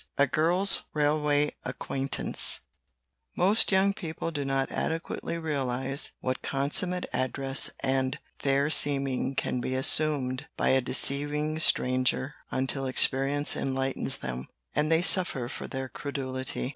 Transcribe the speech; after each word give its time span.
A 0.17 0.25
GIRL'S 0.25 0.81
RAILWAY 0.95 1.51
ACQUAINTANCE 1.63 2.61
Most 3.37 3.71
young 3.71 3.93
people 3.93 4.31
do 4.31 4.43
not 4.43 4.71
adequately 4.71 5.37
realize 5.37 6.13
what 6.21 6.41
consummate 6.41 7.05
address 7.13 7.69
and 7.81 8.17
fair 8.39 8.71
seeming 8.71 9.35
can 9.35 9.61
be 9.61 9.75
assumed 9.75 10.47
by 10.57 10.69
a 10.69 10.81
deceiving 10.81 11.59
stranger 11.59 12.33
until 12.49 12.87
experience 12.87 13.55
enlightens 13.55 14.17
them, 14.17 14.47
and 14.73 14.91
they 14.91 15.03
suffer 15.03 15.47
for 15.47 15.67
their 15.67 15.87
credulity. 15.87 16.69